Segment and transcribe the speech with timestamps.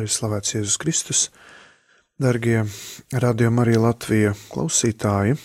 [0.00, 1.22] lai slavēts Jēzus Kristus,
[2.20, 2.62] darbie
[3.12, 5.36] radījuma arī Latvijas klausītāji.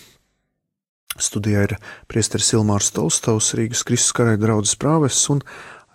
[1.16, 1.74] Studijā ir
[2.08, 5.42] Priesteris Ilmārs Tolstovs, Rīgas Kristus karaļa draudzes prāves un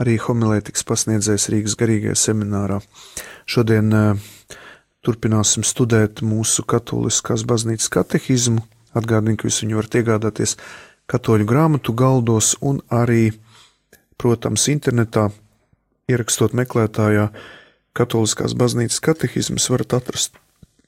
[0.01, 2.79] arī homilētikas pasniedzējs Rīgas garīgajā seminārā.
[3.49, 4.19] Šodien uh,
[5.05, 8.66] turpināsim studēt mūsu katoliskās baznīcas katehismu.
[8.97, 10.57] Atgādinu, ka jūs viņu varat iegādāties
[11.09, 13.31] katoļu grāmatu galdos un arī,
[14.21, 15.30] protams, internetā,
[16.11, 17.30] ierakstot meklētājā
[17.91, 20.38] Katoliskās baznīcas katehismas varat atrast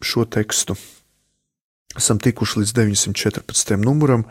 [0.04, 0.78] šo tekstu.
[2.00, 3.76] Esam tikuši līdz 914.
[3.84, 4.24] numuram,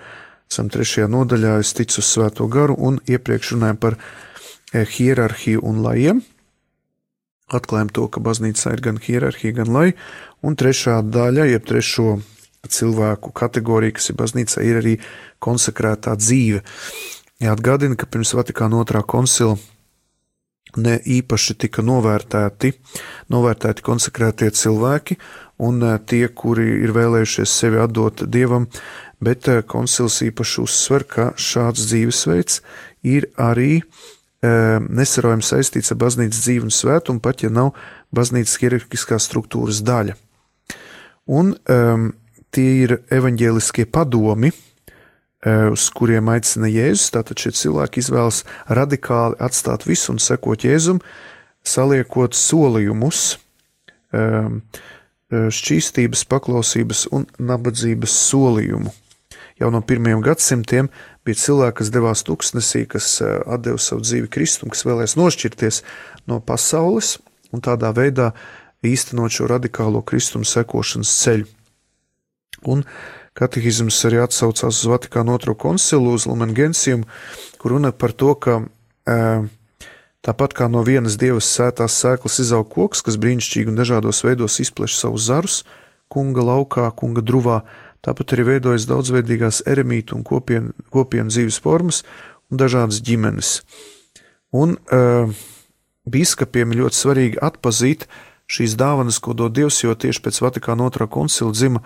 [0.51, 5.83] esam trešajā nodaļā, es ticu uz svēto garu un iepriekš runājam par e, hierarhiju un
[5.85, 6.23] lajiem.
[7.53, 9.91] Atklājam to, ka baznīcā ir gan hierarhija, gan lai,
[10.41, 12.09] un trešā daļa, jeb trešo
[12.73, 14.97] cilvēku kategorija, kas ir baznīcā, ir arī
[15.45, 16.62] konsekrētā dzīve.
[17.42, 19.59] Jāatgādina, ka pirms Vatikāna otrā koncila
[20.77, 22.72] ne īpaši tika novērtēti,
[23.32, 25.18] novērtēti konsekrētie cilvēki
[25.62, 28.68] un eh, tie, kuri ir vēlējušies sevi atdot dievam,
[29.20, 32.60] bet eh, koncils īpaši uzsver, ka šāds dzīvesveids
[33.02, 33.83] ir arī e,
[34.86, 37.72] nesarojami saistīts ar baznīcas dzīvi un svētumu, pat ja nav
[38.14, 40.14] baznīcas hierarhiskās struktūras daļa.
[41.34, 42.05] Un um,
[42.55, 44.72] tie ir evaņģēliskie padomi, Eh,
[45.43, 47.11] uz kuriem aicina Jēzus.
[47.15, 51.03] Tātad šie cilvēki izvēlas radikāli atstāt visu un sekot Jēzum,
[51.67, 53.39] saliekot solījumus,
[54.15, 54.61] ehm,
[55.31, 58.93] eh, šķīstības, paklausības un nabadzības solījumu.
[59.59, 60.89] Jau no pirmajiem gadsimtiem
[61.25, 65.83] bija cilvēki, kas devās tuksnesī, kas eh, deva savu dzīvi Kristum, kas vēlēs nošķirties
[66.27, 67.19] no pasaules
[67.53, 68.33] un tādā veidā
[68.83, 71.47] īstenot šo radikālo Kristuma sekošanas ceļu.
[72.63, 77.07] Un, uh, Katehisms arī atsaucās uz Vatikānu otro koncilu, uz Lumen Gentium,
[77.58, 78.58] kur runa par to, ka
[80.23, 84.98] tāpat kā no vienas dievas sētās sēklas izaug koks, kas brīnišķīgi un dažādos veidos izpleš
[85.01, 85.62] savus zarus,
[86.12, 87.62] kunga laukā, kunga druvā,
[88.05, 92.02] tāpat arī veidojas daudzveidīgās eremītu un kopienu, kopienu dzīves formas
[92.52, 93.62] un dažādas ģimenes.
[94.52, 95.33] Un uh,
[96.05, 98.05] biskupiem ir ļoti svarīgi atpazīt
[98.52, 101.80] šīs dāvanas, ko dod Dievs, jo tieši pēc Vatikāna otrā koncila dzima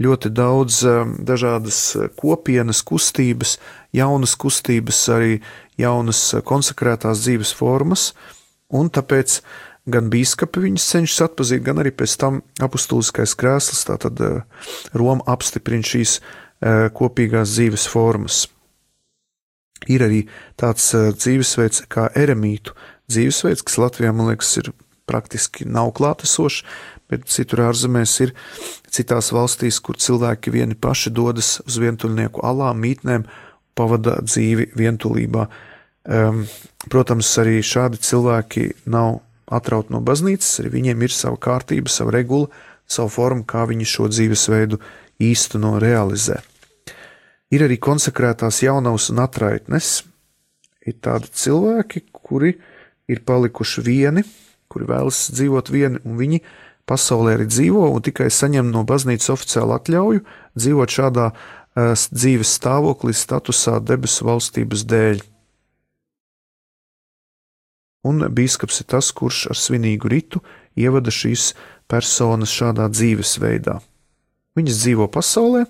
[0.00, 3.58] ļoti daudz um, dažādas uh, kopienas, kustības,
[3.94, 5.36] jaunas kustības, arī
[5.80, 8.12] jaunas uh, konsekrētās dzīves formas,
[8.74, 9.38] un tāpēc
[9.90, 14.22] gan biskupi viņus cenšas atpazīt, gan arī pēc tam apustuliskais krēsls, tātad
[14.96, 16.18] Roma apstiprina šīs
[16.96, 18.46] kopīgās dzīves formas.
[19.92, 20.22] Ir arī
[20.56, 22.72] tāds dzīvesveids kā eremītu
[23.12, 24.72] dzīvesveids, kas Latvijā, man liekas, ir
[25.04, 26.64] praktiski nav klātesošs,
[27.10, 28.34] bet citur ārzemēs ir
[28.94, 33.26] citās valstīs, kur cilvēki vieni paši dodas uz vientuļnieku alām, mītnēm,
[33.74, 35.48] pavada dzīvi vientulībā.
[36.04, 36.44] Um,
[36.92, 42.50] protams, arī šādi cilvēki nav atrauti no baznīcas, arī viņiem ir sava kārtība, sava regula,
[42.86, 44.80] sava forma, kā viņi šo dzīvesveidu
[45.24, 46.40] īsteno realizē.
[47.54, 50.02] Ir arī konsekrētās jaunavas un atraitnes.
[50.84, 52.54] Ir tādi cilvēki, kuri
[53.08, 54.24] ir palikuši vieni,
[54.68, 56.40] kuri vēlas dzīvot vieni, un viņi
[56.88, 60.24] pasaulē arī dzīvo un tikai saņem no baznīcas oficiālu atļauju
[60.58, 61.54] dzīvot šādā uh,
[61.94, 65.22] dzīves stāvoklī, statusā debesu valstības dēļ.
[68.04, 70.42] Un biskups ir tas, kurš ar svinīgu ritu
[70.76, 71.54] ievada šīs
[71.88, 73.78] personas šādā dzīvesveidā.
[74.54, 75.64] Viņas dzīvo pasaulē,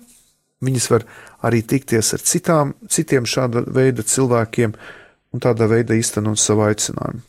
[0.65, 1.05] viņas var
[1.47, 4.75] arī tikties ar citām, citiem šāda veida cilvēkiem
[5.33, 7.23] un tādā veidā īstenot savu aicinājumu.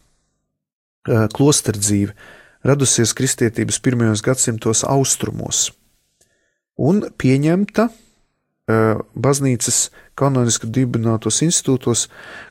[1.07, 2.17] Klosteru dzīve
[2.67, 5.71] radusies kristietības pirmajos gadsimtos austrumos
[6.77, 12.07] un pieņemta uh, baznīcas kanoniski dibinātos institūtos,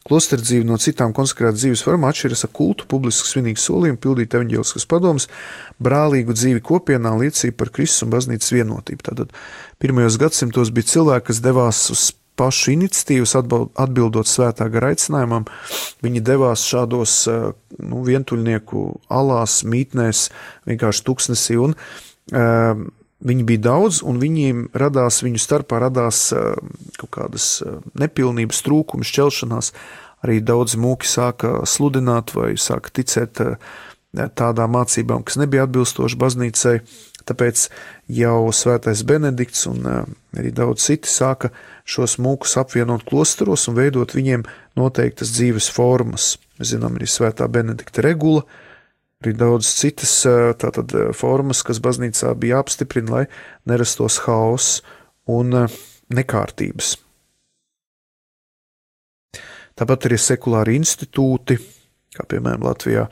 [0.06, 5.30] klosterdzīve no citām konsekrētas dzīves formām atšķiras ar kultu, publiski svinīgu solījumu, pildīt evaņģēliskas padomus,
[5.82, 9.08] brālīgu dzīvi kopienā liecīja par Kristus un baznīcas vienotību.
[9.10, 9.34] Tātad
[9.82, 15.48] pirmajos gadsimtos bija cilvēki, kas devās uz pašu iniciatīvas, atbildot svētā gara aicinājumam,
[16.06, 17.48] viņi devās šādos eh,
[17.80, 20.28] nu, vientuļnieku alās, mītnēs,
[20.70, 22.86] vienkārši tuksnesī, un uh,
[23.26, 26.54] viņi bija daudz, un viņiem radās, viņu starpā radās uh,
[27.02, 27.50] kaut kādas
[28.00, 29.74] nepilnības, trūkumi, šķelšanās.
[30.26, 33.60] Arī daudzi mūki sāka sludināt vai sāka ticēt uh,
[34.16, 36.78] tādām mācībām, kas nebija atbilstoši baznīcai.
[37.26, 37.70] Tāpēc
[38.14, 44.16] jau Svētais Benedikts un arī daudz citi sāka uh, šos mūkus apvienot klosteros un veidot
[44.18, 44.44] viņiem
[44.78, 46.36] noteiktas dzīves formas.
[46.58, 48.44] Mēs zinām, arī Svētā Benedikta regula,
[49.24, 50.18] arī daudz citas
[50.62, 53.24] tātad, formas, kas baznīcā bija jāapstiprina, lai
[53.70, 54.82] nerastos haoss
[55.30, 55.54] un
[56.10, 56.96] nekārtības.
[59.76, 61.60] Tāpat arī sekulāri institūti,
[62.16, 63.10] kā piemēram Latvijā,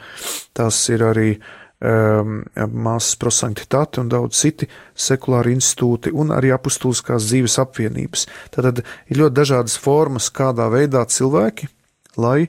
[0.56, 7.58] tās ir arī um, māsas prosanktitāte un daudz citi sekulāri institūti un arī apustuliskās dzīves
[7.60, 8.28] apvienības.
[8.56, 11.68] Tad ir ļoti dažādas formas, kādā veidā cilvēki,
[12.16, 12.48] lai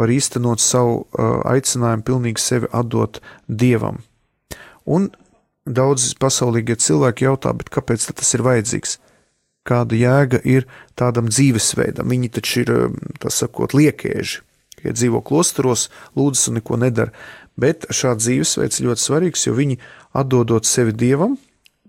[0.00, 4.00] var īstenot savu uh, aicinājumu pilnīgi sevi atdot Dievam.
[4.88, 5.10] Un
[5.66, 8.98] daudz pasaulīgie cilvēki jautā, kāpēc tas ir vajadzīgs?
[9.68, 10.66] Kāda jēga ir
[10.98, 12.08] tādam dzīvesveidam?
[12.10, 14.40] Viņi taču ir, um, tā sakot, liekēži,
[14.82, 15.86] ja dzīvo klosteros,
[16.18, 17.14] lūdzas un neko nedara.
[17.60, 19.78] Bet šāds dzīvesveids ir ļoti svarīgs, jo viņi
[20.16, 21.36] atdodot sevi dievam,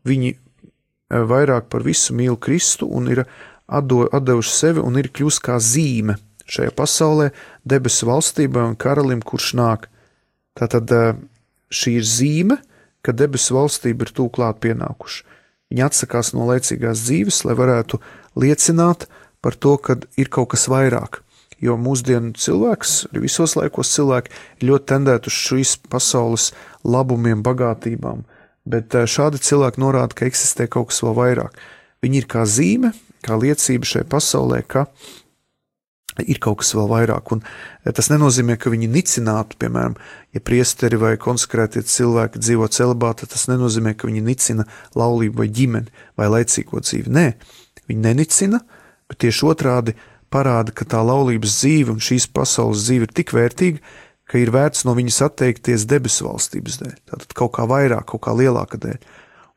[0.07, 3.24] viņi uh, vairāk par visu mīl Kristu un ir
[3.68, 6.18] atdevuši sevi un ir kļūst kā zīme
[6.51, 7.30] šajā pasaulē,
[7.63, 9.88] debesu valstībai un karalim, kurš nāk.
[10.60, 11.15] Tātad uh,
[11.71, 12.60] šī ir zīme,
[13.04, 15.24] ka debesu valstība ir tūklāt pienākuši.
[15.71, 17.98] Viņi atsakās no laicīgās dzīves, lai varētu
[18.38, 19.07] liecināt
[19.42, 21.23] par to, ka ir kaut kas vairāk.
[21.63, 24.33] Jo mūsdienu cilvēks, arī visos laikos cilvēki,
[24.68, 26.50] ļoti tendēti uz šīs pasaules
[26.83, 28.25] labumiem, bagātībām,
[28.68, 31.60] bet eh, šādi cilvēki norāda, ka eksistē kaut kas vēl vairāk.
[32.04, 32.92] Viņi ir kā zīme,
[33.24, 34.89] kā liecība šai pasaulē, ka
[36.21, 37.31] ir kaut kas vēl vairāk.
[37.33, 39.95] Un e, tas nenozīmē, ka viņi nicinātu, piemēram,
[40.36, 44.68] ja priesteri vai konsekrētie cilvēki dzīvo celibātā, tas nenozīmē, ka viņi nicina
[45.00, 47.13] laulību vai ģimeni vai laicīgo dzīvi.
[47.13, 47.27] Nē,
[47.89, 48.62] viņi nenicina,
[49.10, 49.95] bet tieši otrādi
[50.33, 53.83] parāda, ka tā laulības dzīve un šīs pasaules dzīve ir tik vērtīga,
[54.30, 56.95] ka ir vērts no viņas atteikties debesu valstības dēļ.
[57.12, 58.97] Tātad kaut kā vairāk, kaut kā lielāka dēļ.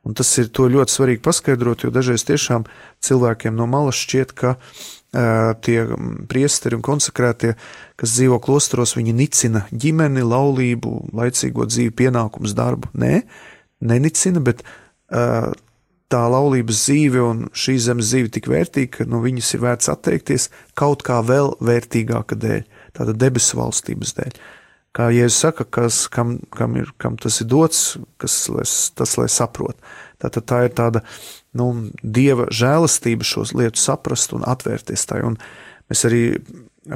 [0.06, 2.68] Un tas ir ļoti svarīgi paskaidrot, jo dažreiz tiešām
[3.02, 5.80] cilvēkiem no malas šķiet, ka uh, tie
[6.30, 7.56] priesteri un konsekrētie,
[7.98, 12.92] kas dzīvo klosteros, viņi nicina ģimeni, laulību, laicīgo dzīvi, pienākumus, darbu.
[12.94, 13.24] Nē,
[13.82, 15.56] nenicina, bet tā
[16.56, 21.02] laulības dzīve un šī zemes dzīve tik vērtīga, ka no viņas ir vērts atteikties kaut
[21.04, 22.62] kā vēl vērtīgāka dēļ,
[22.96, 24.38] tāda debesu valstības dēļ.
[24.96, 28.48] Kā Jēzus saka, kas, kam, kam, ir, kam tas ir dots, kas,
[28.96, 29.76] tas lai saprot.
[30.18, 31.02] Tātad tā ir tāda
[31.52, 35.20] nu, dieva žēlastība šos lietu saprast un atvērties tai.
[35.28, 35.36] Un
[35.90, 36.22] mēs arī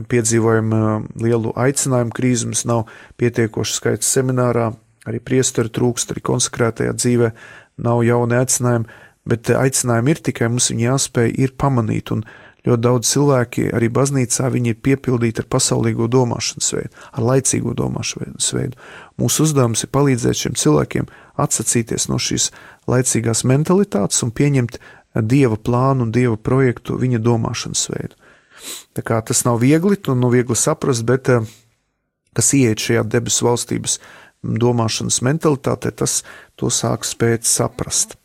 [0.08, 0.88] piedzīvojam uh,
[1.20, 2.86] lielu aicinājumu krīzi, mums nav
[3.20, 4.70] pietiekoši skaits seminārā,
[5.04, 7.34] arī priesteri trūkst, arī konsekrētajā dzīvē
[7.84, 8.88] nav jauni aicinājumi,
[9.30, 12.26] bet aicinājumi ir tikai mums viņi jāspēj ir pamanīt un
[12.60, 18.76] Ļoti daudz cilvēki arī baznīcā ir piepildīti ar pasaulīgo domāšanas veidu, ar laicīgo domāšanas veidu.
[19.16, 21.08] Mūsu uzdevums ir palīdzēt šiem cilvēkiem
[21.40, 22.50] atsacīties no šīs
[22.90, 24.76] laicīgās mentalitātes un pieņemt
[25.24, 28.14] dieva plānu un dieva projektu viņa domāšanas veidu.
[28.92, 31.46] Tā kā tas nav viegli, to nav viegli saprast, bet eh,
[32.36, 33.96] kas ieiet šajā debesu valstības
[34.44, 36.20] domāšanas mentalitātē, tas
[36.60, 38.19] to sāk spēt saprast.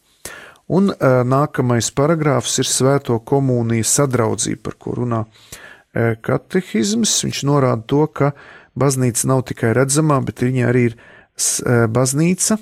[0.65, 7.13] Un uh, nākamais paragrāfs ir Svēto komunijas sadraudzība, par ko runā uh, katehisms.
[7.27, 8.31] Viņš norāda to, ka
[8.73, 12.57] baznīca nav tikai redzamā, bet viņa arī ir uh, baznīca,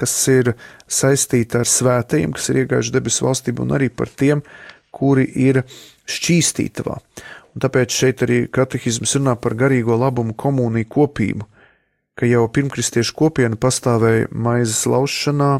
[0.00, 0.54] kas ir
[0.88, 4.40] saistīta ar svētajiem, kas ir iegājuši debesu valstību, un arī par tiem,
[4.92, 5.62] kuri ir
[6.08, 6.96] šķīstītavā.
[7.52, 11.48] Un tāpēc šeit arī katehisms runā par garīgo labumu komuniju kopību,
[12.16, 15.58] ka jau pirmkristiešu kopiena pastāvēja maizes laušanā,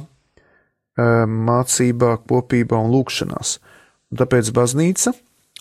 [0.98, 3.58] mācībā, kopībā un lūkšanās.
[4.12, 5.14] Un tāpēc baznīca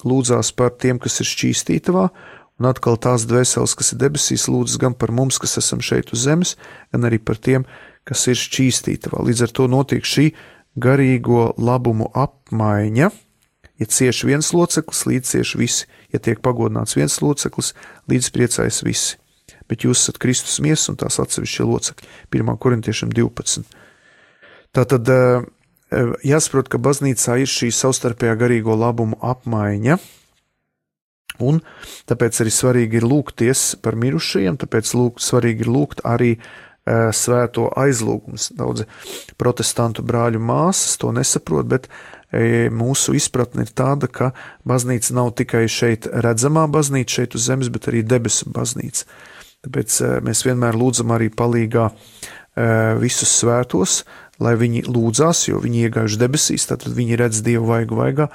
[0.08, 2.08] lūdzās par tiem, kas ir šķīstītavā,
[2.62, 6.26] un atkal tās dvēseles, kas ir debesīs, lūdzas gan par mums, kas esam šeit uz
[6.28, 6.56] zemes,
[6.92, 7.66] gan arī par tiem,
[8.08, 9.24] kas ir šķīstītavā.
[9.28, 10.32] Līdz ar to notiek šī
[10.82, 13.12] garīgo labumu apmaiņa.
[13.82, 17.74] Ja cieši viens loceklis, līdz cieši visi, ja tiek pagodināts viens loceklis,
[18.12, 19.18] līdz priecājas visi.
[19.72, 22.10] Bet jūs esat Kristus miesas un tās atsevišķie locekļi.
[22.30, 22.52] 1.
[22.62, 23.66] korintiešiem 12.
[24.72, 25.44] Tā tad eh,
[25.92, 30.00] eh, jāsaprot, ka baznīcā ir šī savstarpējā garīgo labumu apmaiņa.
[31.42, 31.60] Un
[32.08, 36.42] tāpēc arī svarīgi ir lūgties par mirušajiem, tāpēc lūgt, svarīgi ir lūgt arī e,
[37.18, 38.52] svēto aizlūgumus.
[38.60, 38.86] Daudzi
[39.42, 41.90] protestantu brāļu māsas to nesaprot, bet
[42.78, 44.30] mūsu izpratne ir tāda, ka
[44.70, 49.10] baznīca nav tikai šeit redzamā baznīca, šeit uz zemes, bet arī debesu baznīca.
[49.66, 49.98] Tāpēc
[50.28, 51.90] mēs vienmēr lūdzam arī palīgā
[53.02, 54.04] visus svētos,
[54.42, 58.28] lai viņi lūdzās, jo viņi iegājuši debesīs, tad viņi redz Dievu vaigu vaigā,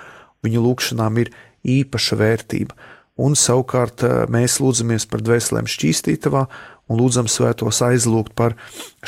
[0.47, 1.33] viņu lūgšanām ir
[1.67, 2.77] īpaša vērtība.
[3.17, 6.45] Un savukārt eh, mēs lūdzamies par dvēselēm šķīstītavā
[6.87, 8.55] un lūdzam svētos aizlūgt par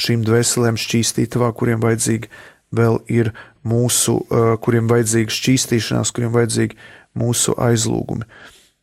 [0.01, 2.31] šīm dvēselēm šķīstītavā, kuriem vajadzīgi
[2.75, 3.33] vēl ir
[3.69, 6.81] mūsu, eh, kuriem vajadzīga šķīstīšanās, kuriem vajadzīgi
[7.19, 8.27] mūsu aizlūgumi.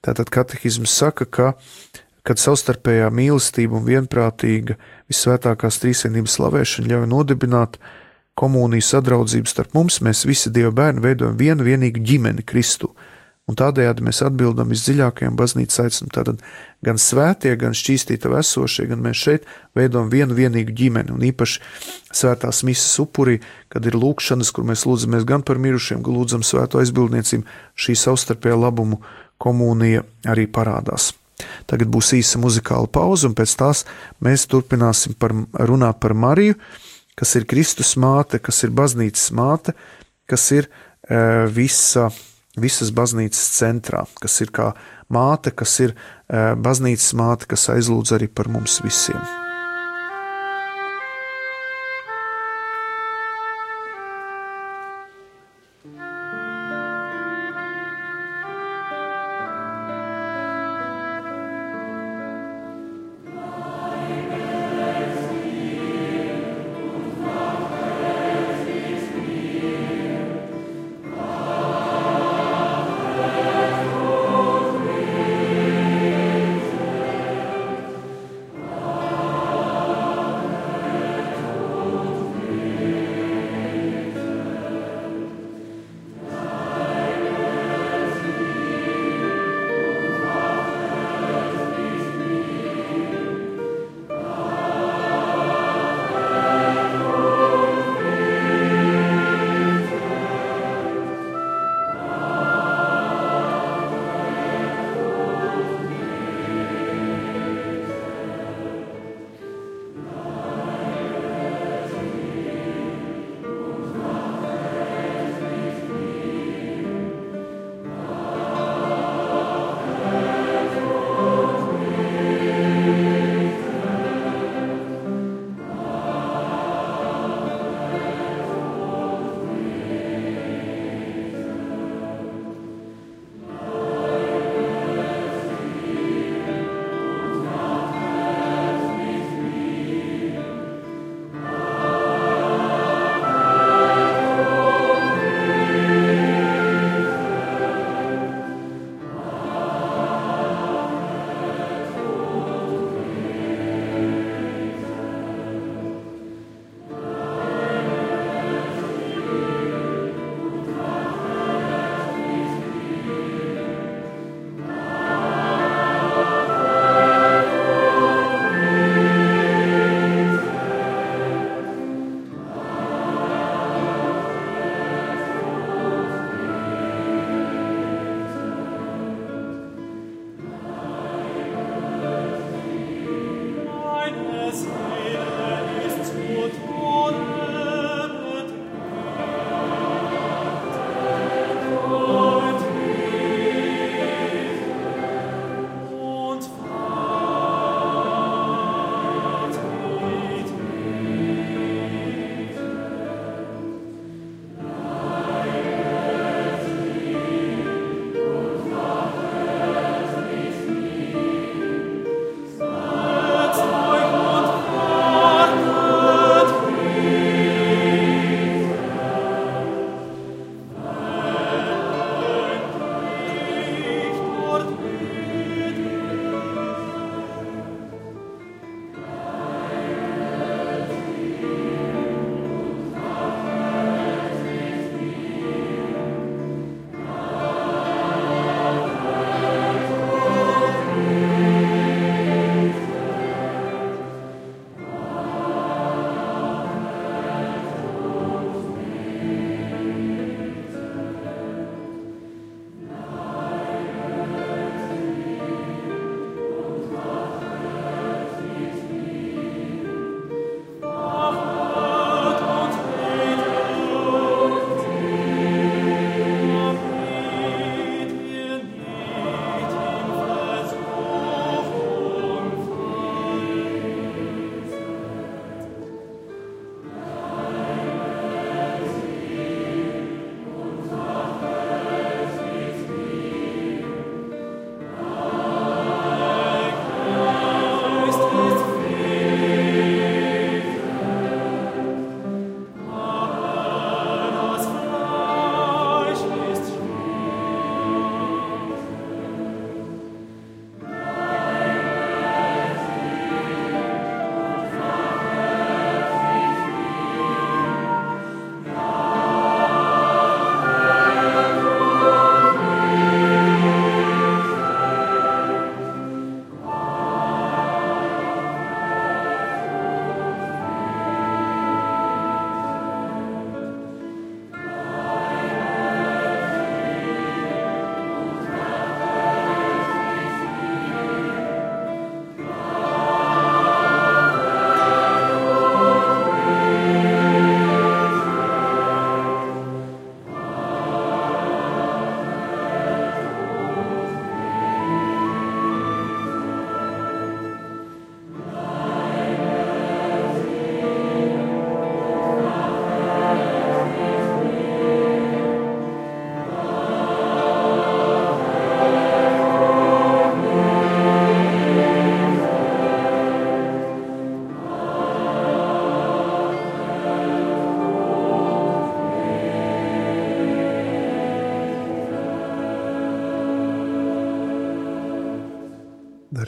[0.06, 1.54] Tātad katehisms saka, ka,
[2.26, 4.78] kad savstarpējā mīlestība un vienprātīga
[5.10, 7.94] visvētākās trīsvienības slavēšana ļauj nodibināt uh,
[8.36, 12.92] komunijas sadraudzību starp mums, mēs visi Dieva bērni veidojam vienu vienīgu ģimeni Kristu.
[13.46, 16.14] Un tādējādi mēs atbildam visdziļākajam baznīcas aicinājumam.
[16.16, 16.40] Tātad
[16.88, 19.46] gan svētie, gan šķīstīta esošie, gan mēs šeit
[19.78, 21.14] veidojam vienu vienīgu ģimeni.
[21.14, 21.62] Un īpaši
[22.10, 23.38] svētās misijas upurī,
[23.70, 27.46] kad ir lūkšanas, kur mēs lūdzamies gan par mirušiem, gan lūdzam svēto aizbildniecību,
[27.78, 28.98] šī savstarpējā labumu
[29.38, 31.12] komunija arī parādās.
[31.70, 33.86] Tagad būs īsa muzikāla pauze, un pēc tās
[34.26, 35.36] mēs turpināsim par,
[35.70, 36.58] runāt par Mariju,
[37.16, 39.76] kas ir Kristus māte, kas ir baznīcas māte,
[40.28, 41.20] kas ir e,
[41.56, 42.10] visa
[42.60, 44.72] visas baznīcas centrā, kas ir kā
[45.12, 49.45] māte, kas ir eh, baznīcas māte, kas aizlūdz arī par mums visiem.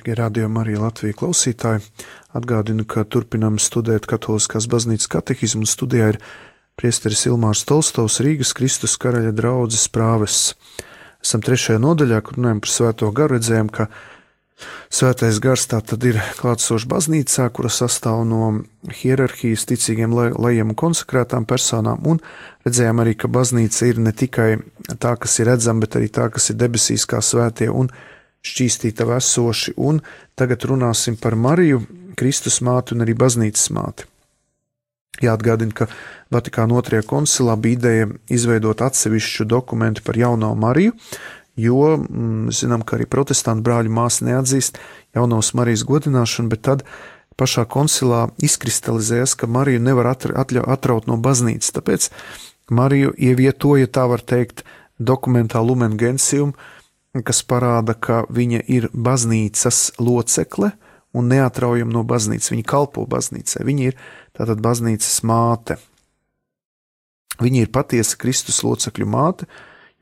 [0.07, 1.81] Darbie radījumi arī Latvijas klausītāji,
[2.31, 6.19] atgādinu, ka turpinam studēt Katoliskās baznīcas katehismu studijā ir
[6.79, 10.55] priesteris Ilmārs Tolstovs Rīgas Kristus karaļa draudzes prāves.
[11.19, 13.89] Esam trešajā nodaļā, kur runājam par svēto garu, redzējām, ka
[14.89, 21.45] Svētais gars tā tad ir klātsošs baznīcā, kura sastāv no hierarhijas, ticīgiem lajiem un konsekrētām
[21.45, 22.23] personām, un
[22.65, 24.55] redzējām arī, ka baznīca ir ne tikai
[24.97, 27.91] tā, kas ir redzama, bet arī tā, kas ir debesīs kā svētie un
[28.45, 30.01] šķīstīta esoši, un
[30.35, 31.81] tagad runāsim par Mariju,
[32.17, 34.07] Kristus māti un arī baznīcas māti.
[35.21, 35.87] Jāatgādina, ka
[36.33, 40.93] Vatikāna otrajā koncilā bija ideja izveidot atsevišķu dokumentu par jauno Mariju,
[41.57, 44.77] jo mm, zinām, ka arī protestantu brāļu māsa neatzīst
[45.17, 46.83] jaunos Marijas godināšanu, bet tad
[47.37, 51.73] pašā koncilā izkristalizējas, ka Mariju nevar atraut no baznīcas.
[51.73, 52.09] Tāpēc
[52.69, 54.65] Mariju ievietoja, tā var teikt,
[54.97, 56.53] dokumentā Lumen Gentium,
[57.25, 60.71] kas parāda, ka viņa ir baznīcas locekle
[61.17, 62.51] un neatraujama no baznīcas.
[62.53, 63.97] Viņa kalpo baznīcai, viņa ir
[64.37, 65.77] tātad baznīcas māte.
[67.41, 69.47] Viņa ir patiesa Kristus locekļu māte,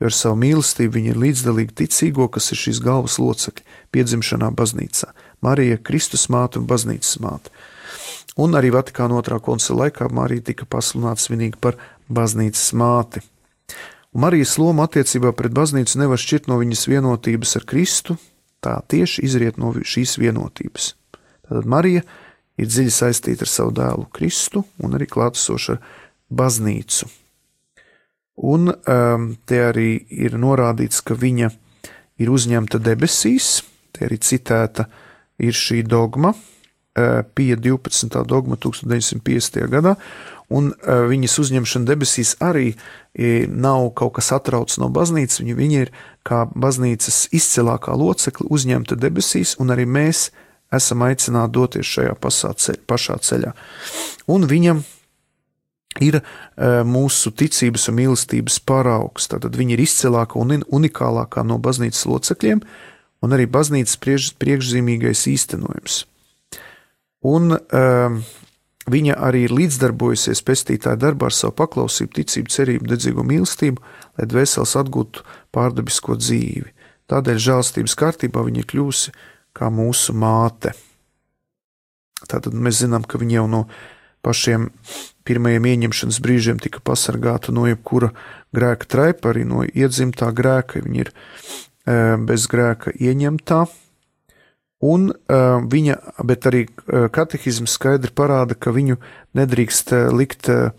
[0.00, 5.12] jo ar savu mīlestību viņa ir līdzdalīga ticīgo, kas ir šīs galvas locekļi, piedzimšanā baznīcā.
[5.44, 7.52] Marija, Kristus māte un baznīcas māte.
[8.36, 11.78] Un arī Vatikāna otrā koncila laikā Marija tika pasludināta svinīgi par
[12.12, 13.24] baznīcas māti.
[14.14, 18.16] Un Marijas loma attiecībā pret baznīcu nevar šķirt no viņas vienotības ar Kristu,
[18.64, 20.94] tā tieši izriet no šīs vienotības.
[21.46, 22.02] Tātad Marija
[22.56, 25.84] ir dziļi saistīta ar savu dēlu Kristu un arī klātesoša ar
[26.30, 27.08] baznīcu.
[28.36, 31.50] Un um, te arī ir norādīts, ka viņa
[32.20, 33.62] ir uzņemta debesīs,
[33.96, 34.88] te arī citēta
[35.40, 38.12] ir šī dogma, uh, Pie 12.
[38.28, 39.64] dogma 1950.
[39.72, 39.96] gadā,
[40.52, 42.74] un uh, viņas uzņemšana debesīs arī
[43.48, 45.92] nav kaut kas atrauts no baznīcas, viņa, viņa ir
[46.26, 50.26] kā baznīcas izcilākā locekle uzņemta debesīs, un arī mēs
[50.74, 53.54] esam aicināti doties šajā ceļ, pašā ceļā.
[54.28, 54.82] Un viņam
[56.04, 56.20] ir
[56.84, 59.30] mūsu ticības un mīlestības paraugs.
[59.32, 62.60] Tad viņa ir izcilākā un unikālākā no baznīcas locekļiem,
[63.24, 63.96] un arī baznīcas
[64.36, 66.02] priekšzīmīgais īstenojums.
[67.26, 67.56] Un
[68.86, 73.82] Viņa arī ir līdzdarbojusies pestītāja darbā ar savu paklausību, ticību, cerību, dedzīgo mīlestību,
[74.18, 76.70] lai dvēseles atgūtu pārdabisko dzīvi.
[77.10, 79.14] Tādēļ žēlstības kārtībā viņa ir kļuvusi
[79.56, 80.76] kā mūsu māte.
[82.30, 83.62] Tātad mēs zinām, ka viņa jau no
[84.26, 84.70] pašiem
[85.26, 88.12] pirmajiem ieņemšanas brīžiem tika pasargāta no jebkura
[88.54, 90.84] grēka traipa, arī no iedzimtā grēka.
[90.86, 93.64] Viņa ir e, bez grēka ieņemtā,
[94.86, 95.96] Un uh, viņa,
[96.28, 99.00] bet arī uh, katehisms skaidri parāda, ka viņu
[99.38, 100.70] nedrīkst uh, likt uh,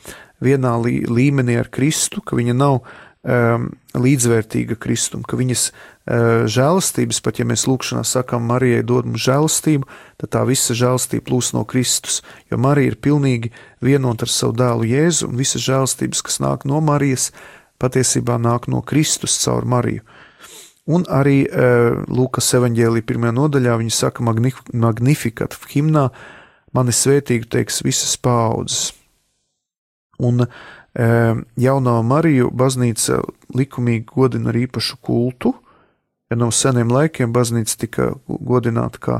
[0.43, 2.79] vienā lī, līmenī ar Kristu, ka viņa nav
[3.27, 9.25] um, līdzvērtīga Kristum, ka viņas uh, žēlastības, pat ja mēs lūkšanā sakām, Marijai dod mums
[9.25, 9.89] žēlastību,
[10.21, 14.87] tad tā visa žēlastība plūs no Kristus, jo Marija ir pilnīgi vienota ar savu dēlu
[14.87, 17.31] Jēzu, un visas žēlastības, kas nāk no Marijas,
[17.81, 20.05] patiesībā nāk no Kristus caur Mariju.
[20.87, 26.07] Un arī uh, Lūkas evanģēlī pirmajā nodaļā viņa saka magnif magnifikat himnā,
[26.75, 28.93] mani svētīgi teiks visas paudzes.
[30.23, 33.19] Un uh, jauno Mariju baznīca
[33.55, 35.51] likumīgi godina ar īpašu kultu,
[36.31, 39.19] ja no seniem laikiem baznīca tika godināta kā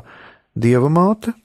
[0.55, 1.35] dieva māte,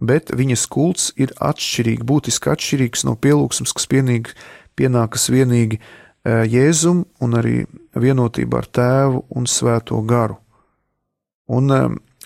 [0.00, 4.36] bet viņas kults ir atšķirīgi, būtiski atšķirīgs no pielūgsmes, kas pienīgi,
[4.76, 5.80] pienākas vienīgi
[6.26, 7.64] Jēzum un arī
[7.96, 10.36] vienotībā ar tēvu un svēto garu.
[11.50, 11.72] Un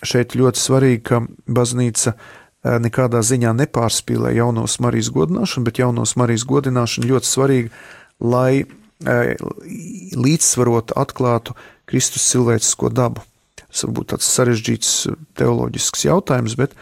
[0.05, 2.15] šeit ļoti svarīgi, ka baznīca
[2.83, 7.71] nekādā ziņā nepārspīlē jaunos Marijas godināšanu, bet jaunos Marijas godināšana ļoti svarīga,
[8.19, 8.65] lai
[10.15, 11.55] līdzsvarot atklātu
[11.89, 13.23] Kristus cilvēcisko dabu.
[13.55, 14.91] Tas varbūt tāds sarežģīts
[15.39, 16.75] teoloģisks jautājums, bet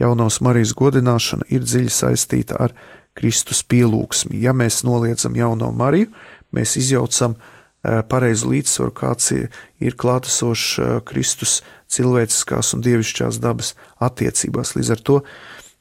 [0.00, 2.76] jaunos Marijas godināšana ir dziļi saistīta ar
[3.18, 4.38] Kristus pielūgsmi.
[4.38, 6.08] Ja mēs noliedzam jauno Mariju,
[6.56, 11.60] mēs izjaucam eh, pareizu līdzsvaru, kāds ir klātesošs eh, Kristus
[11.92, 14.74] cilvēciskās un dievišķās dabas attiecībās.
[14.76, 15.20] Līdz ar to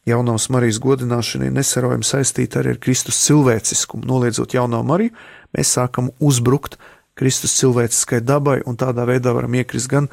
[0.07, 4.07] jaunās Marijas godināšana ir nesaraujami saistīta arī ar Kristus cilvēciskumu.
[4.07, 5.15] Noliedzot jauno Mariju,
[5.55, 6.79] mēs sākam uzbrukt
[7.17, 10.09] Kristus cilvēciskai dabai, un tādā veidā varam iekrist gan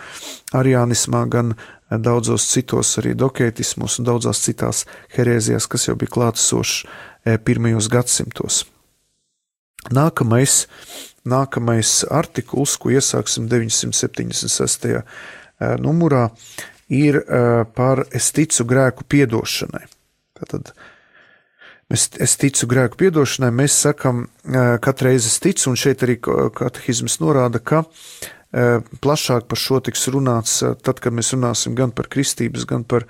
[0.57, 1.53] arianismā, gan
[1.91, 8.65] daudzos citos arī dokētismos un daudzās citās herēzijās, kas jau bija klātesošas eh, pirmajos gadsimtos.
[9.93, 10.65] Nākamais,
[11.29, 15.03] nākamais artikls, ko iesāksim 976.
[15.83, 16.29] numurā,
[16.89, 17.21] ir
[17.77, 19.85] par es ticu grēku piedošanai.
[20.41, 20.73] Tātad,
[21.93, 24.27] es, es ticu grēku piedošanai, mēs sakam,
[24.85, 27.85] katru reizi es ticu, un šeit arī katehisms norāda, ka
[29.05, 33.09] plašāk par šo tiks runāts tad, kad mēs runāsim gan par kristības, gan par,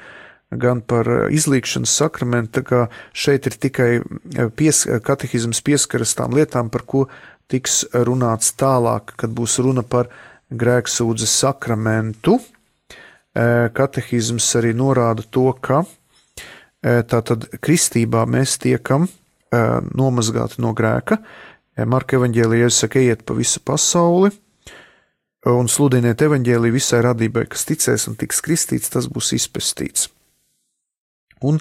[0.60, 2.60] gan par izlīkšanas sakramentu.
[2.60, 2.80] Tā kā
[3.16, 3.88] šeit ir tikai
[4.56, 7.06] pies, katehisms pieskaras tām lietām, par ko
[7.50, 10.10] tiks runāts tālāk, kad būs runa par
[10.54, 12.38] grēksūdzes sakramentu.
[13.34, 15.82] Katehisms arī norāda to, ka
[16.84, 19.08] tātad kristībā mēs tiekam
[19.50, 21.18] nomazgāti no grēka.
[21.90, 24.30] Marka evanģēlijā saka, ejiet pa visu pasauli
[25.50, 30.06] un sludiniet evanģēliju visai radībai, kas ticēs un tiks kristīts, tas būs izpestīts.
[31.44, 31.60] Un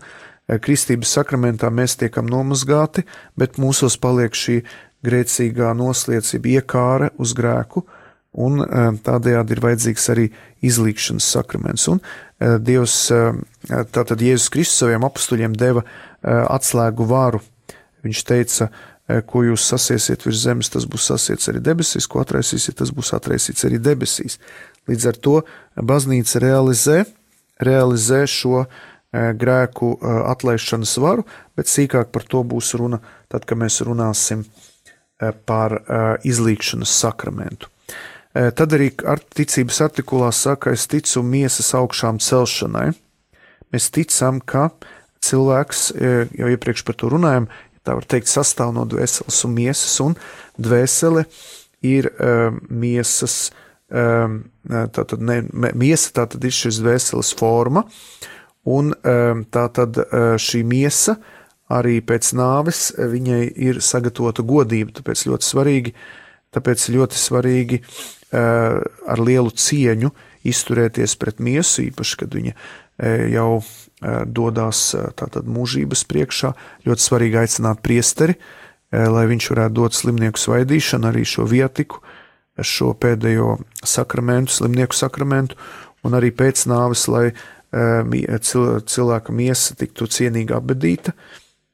[0.64, 3.06] kristības sakramentā mēs tiekam nomazgāti,
[3.40, 4.62] bet mūsos paliek šī
[5.04, 7.86] grēcīgā nosliecība iekāre uz grēku,
[8.34, 8.64] un
[9.06, 10.28] tādējādi ir vajadzīgs arī
[10.66, 11.88] izlīkšanas sakraments.
[11.92, 12.02] Un
[12.40, 12.98] Dievs,
[13.70, 15.84] tātad Jēzus Kristus saviem apstuļiem deva
[16.24, 17.44] atslēgu varu
[18.04, 18.70] Viņš teica,
[19.28, 23.68] ko jūs sasiesiet virs zemes, tas būs sasiets arī debesīs, ko atraisīsiet, tas būs atraisīts
[23.68, 24.40] arī debesīs.
[24.92, 25.36] Līdz ar to
[25.80, 27.04] baznīca realizē,
[27.64, 28.68] realizē šo e,
[29.14, 29.94] grēku
[30.34, 31.26] atlaišanas varu,
[31.58, 33.00] bet sīkāk par to būs runa
[33.30, 34.46] tad, kad mēs runāsim
[35.46, 35.78] par
[36.26, 37.70] izlīkšanas sakramentu.
[38.34, 42.88] Tad arī ar ticības artikulā saka, es ticu miesas augšām celšanai.
[43.74, 44.72] Mēs ticam, ka
[45.24, 45.92] cilvēks,
[46.34, 47.46] jau iepriekš par to runājām,
[47.86, 50.18] tā var teikt, sastāv no dvēseles un miesas, un
[50.58, 51.28] dvēsele
[51.86, 52.10] ir
[52.74, 53.52] miesas,
[53.94, 55.44] tātad ne,
[55.78, 57.86] miesa tātad ir šis dvēseles forma,
[58.70, 61.18] un um, tātad uh, šī miesa
[61.74, 65.96] arī pēc nāves viņai ir sagatavota godība, tāpēc ļoti svarīgi,
[66.54, 72.54] tāpēc ļoti svarīgi uh, ar lielu cieņu izturēties pret miesu, īpaši, kad viņa
[73.32, 73.64] jau
[74.04, 76.50] Eh, dodas eh, tātad mūžības priekšā.
[76.84, 82.02] Ļoti svarīgi aicināt priesteri, eh, lai viņš varētu dot slimnieku svaidīšanu, arī šo vietiku,
[82.60, 85.56] šo pēdējo sakramentu, slimnieku sakramentu,
[86.04, 87.32] un arī pēc nāves, lai
[87.74, 91.16] cilvēka miesa tiktu cienīgi apbedīta,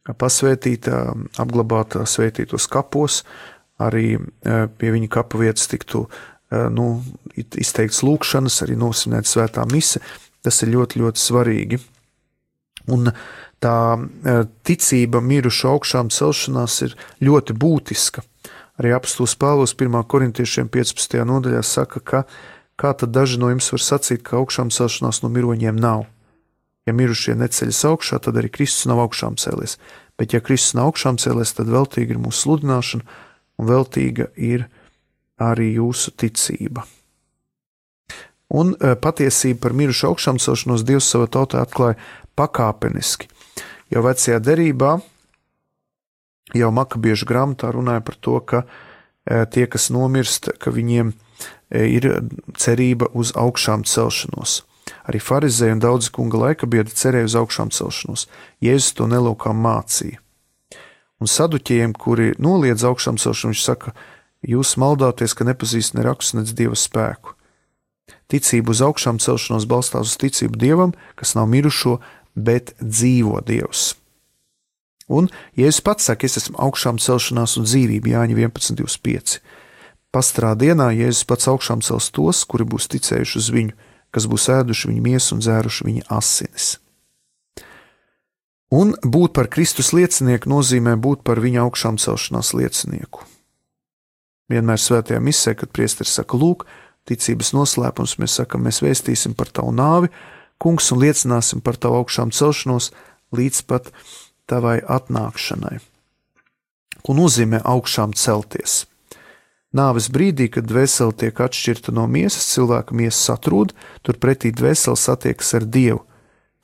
[0.10, 1.02] pasvētīta,
[1.42, 3.24] apglabāta svētītos kapos,
[3.80, 6.06] arī pie viņa kapu vietas tiktu
[6.74, 6.88] nu,
[7.36, 10.02] izteikts lūkšanas, arī nosvinēt svētā mise.
[10.44, 11.80] Tas ir ļoti, ļoti svarīgi.
[12.96, 13.12] Un
[13.62, 13.78] tā
[14.66, 16.96] ticība mirušu augšām celšanās ir
[17.28, 18.24] ļoti būtiska.
[18.80, 20.00] Arī apstults Pāvils 1.
[20.08, 21.20] korintiešiem 15.
[21.28, 22.24] nodaļā saka, ka
[22.80, 26.06] kā tad daži no jums var sacīt, ka augšām celšanās no miroņiem nav?
[26.88, 29.76] Ja mirušie neceļas augšā, tad arī Kristus nav augšām cēlies.
[30.20, 33.20] Bet ja Kristus nav augšām cēlies, tad veltīga ir mūsu sludināšana
[33.60, 34.66] un veltīga ir
[35.40, 36.88] arī jūsu ticība.
[38.50, 42.00] Un e, patiesība par mirušu augšām celšanos Dievs savā tautā atklāja
[42.40, 43.30] pakāpeniski.
[43.94, 44.96] Jo vecajā derībā,
[46.58, 51.29] jau makabiešu grāmatā runāja par to, ka e, tie, kas nomirst, ka viņiem e,
[51.72, 52.10] ir
[52.58, 54.64] cerība uz augšām celšanos.
[55.06, 58.26] Arī farizēji un daudzi kunga laika biedri cerēja uz augšām celšanos.
[58.64, 60.22] Jēzus to nelūkām mācīja.
[61.20, 63.94] Un saduķiem, kuri noliedz augšām celšanu, viņš saka,
[64.46, 67.36] jūs maldāties, ka nepazīst ne rakstus, ne dieva spēku.
[68.30, 71.98] Ticība uz augšām celšanos balstās uz ticību dievam, kas nav mirušo,
[72.38, 73.96] bet dzīvo Dievs.
[75.10, 75.28] Un
[75.58, 79.40] Jēzus pats saka, es esmu augšām celšanās un dzīvība, Jāņa 11.25.
[80.10, 83.74] Pastrā dienā Jēzus pats augšām cels tos, kuri būs ticējuši uz viņu,
[84.10, 86.70] kas būs ēduši viņa miesu un dzēruši viņa asinis.
[88.74, 93.26] Un būt par Kristus liecinieku nozīmē būt par viņa augšām celšanās liecinieku.
[94.50, 96.66] Vienmēr svētajā misē, kad priesteris saka, lūk,
[97.10, 100.10] ticības noslēpums, mēs sakam, mēs vēstīsim par tavu nāvi,
[100.62, 102.90] kungs, un liecināsim par tavu augšām celšanos
[103.34, 103.94] līdz pat
[104.50, 105.78] tavai atnākšanai.
[107.06, 108.84] Ko nozīmē augšām celties?
[109.76, 115.68] Nāves brīdī, kad dvēsele tiek atšķirta no miesas, cilvēka miesa satrūd, turpretī dvēsele satiekas ar
[115.70, 116.02] Dievu,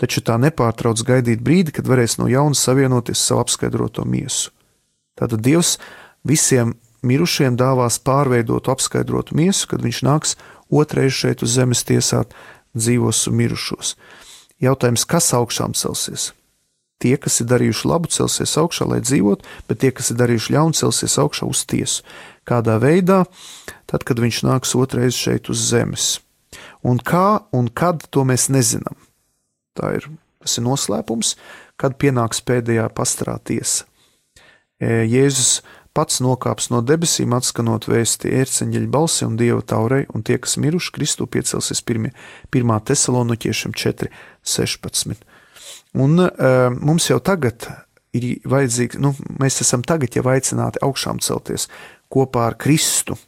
[0.01, 4.49] taču tā nepārtrauc gaidīt brīdi, kad varēs no jauna savienoties savu apskaidroto miesu.
[5.15, 5.77] Tātad Dievs
[6.25, 6.73] visiem
[7.05, 10.33] mirušiem dāvās pārveidot apskaidrotu miesu, kad viņš nāks
[10.73, 12.33] otrais šeit uz zemes tiesāt
[12.73, 13.93] dzīvos un mirušos.
[14.65, 16.31] Jautājums, kas augšām celsies?
[17.03, 20.77] Tie, kas ir darījuši labu, celsies augšā, lai dzīvotu, bet tie, kas ir darījuši ļaunu,
[20.79, 22.05] celsies augšā uz tiesu.
[22.45, 23.23] Kādā veidā?
[23.89, 26.19] Tad, kad viņš nāks otrais šeit uz zemes.
[26.85, 28.97] Un kā un kad to mēs nezinām.
[29.75, 30.05] Tā ir,
[30.43, 31.33] tas ir noslēpums,
[31.81, 33.87] kad pienāks pēdējā pastrā tiesa.
[34.79, 35.63] E, Jēzus
[35.95, 40.93] pats nokāps no debesīm, atskanot vēsti ērceņģeļa balsi un dieva taurei, un tie, kas miruši
[40.95, 42.11] Kristu, piecelsies pirmie,
[42.51, 44.11] pirmā tesaloniķiešiem 4,
[44.55, 45.25] 16.
[45.95, 46.31] Un uh,
[46.75, 47.69] mums jau tagad
[48.15, 51.69] ir vajadzīgs, nu, mēs esam tagad jau aicināti augšām celties
[52.15, 53.19] kopā ar Kristu.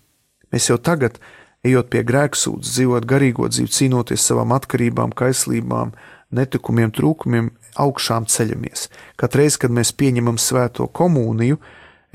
[0.53, 1.19] Mēs jau tagad
[1.67, 5.91] ejot pie grēksūdzes, dzīvot garīgo dzīvi, cīnoties savām atkarībām, kaislībām,
[6.35, 8.87] netikumiem, trūkumiem, augšām ceļamies.
[9.19, 11.59] Katru reizi, kad mēs pieņemam svēto komuniju,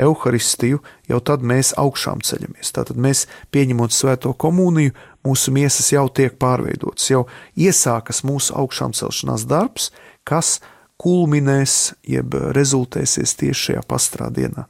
[0.02, 2.72] evaharistiju, jau tad mēs augšām ceļamies.
[2.74, 4.94] Tātad mēs pieņemot svēto komuniju,
[5.26, 9.90] mūsu miesas jau tiek pārveidotas, jau iesākas mūsu augšām celšanās darbs,
[10.24, 10.58] kas
[11.02, 14.66] kulminēs, jeb rezultēsies tieši šajā pastrādienā.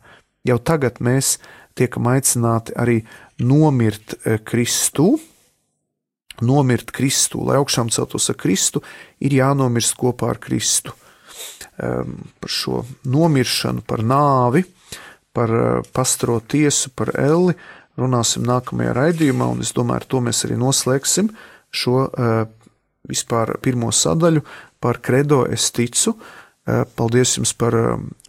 [0.49, 1.37] Jau tagad mēs
[1.79, 3.01] tiekam aicināti arī
[3.43, 5.15] nomirt eh, Kristu,
[6.43, 8.83] nomirt Kristu, lai augšām celtos ar Kristu,
[9.23, 10.97] ir jānomirst kopā ar Kristu.
[11.73, 14.61] Par šo nomiršanu, par nāvi,
[15.35, 17.55] par uh, pastaro tiesu, par elli
[17.99, 21.31] runāsim nākamajā raidījumā, un es domāju, ar to mēs arī noslēgsim
[21.73, 22.43] šo uh,
[23.09, 24.45] vispār pirmo sadaļu
[24.83, 26.17] par kredo es ticu.
[26.97, 27.75] Paldies jums par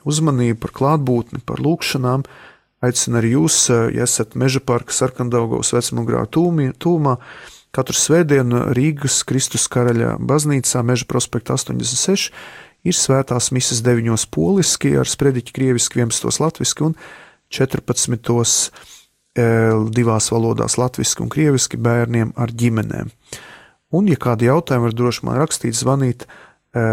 [0.10, 2.28] uzmanību, par klātbūtni, par lūkšanām.
[2.84, 7.18] Aicinu arī jūs, ja esat Meža parka sarkandaugos vecmogrā tūmā,
[7.74, 12.30] Katru svētdienu Rīgas Kristus karaļa baznīcā Meža prospekta 86
[12.86, 16.94] ir svētās misas 9 poliski ar sprediķi krieviski, 11 latviski un
[17.50, 18.70] 14
[19.34, 19.48] e,
[19.98, 23.10] divās valodās latviski un krieviski bērniem ar ģimenēm.
[23.94, 26.28] Un, ja kādi jautājumi, var droši man rakstīt, zvanīt,
[26.78, 26.86] e,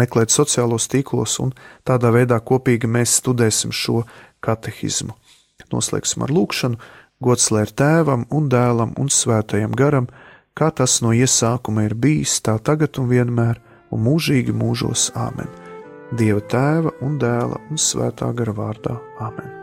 [0.00, 1.54] meklēt sociālos tīklos, un
[1.86, 4.02] tādā veidā kopīgi mēs studēsim šo
[4.44, 5.14] katehismu.
[5.72, 6.78] Noslēgsim ar lūkšanu
[7.24, 10.08] gods lai ir tēvam un dēlam un svētajam garam,
[10.58, 13.60] kā tas no iesākuma ir bijis, tā tagad un vienmēr,
[13.94, 15.50] un mūžīgi mūžos Āmen.
[16.14, 19.53] Dieva tēva un dēla un svētā gara vārdā Āmen.